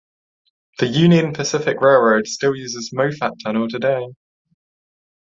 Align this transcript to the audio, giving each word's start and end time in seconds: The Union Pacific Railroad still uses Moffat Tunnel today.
The 0.79 0.87
Union 0.87 1.31
Pacific 1.31 1.79
Railroad 1.79 2.25
still 2.25 2.55
uses 2.55 2.89
Moffat 2.91 3.33
Tunnel 3.45 3.69
today. 3.69 4.03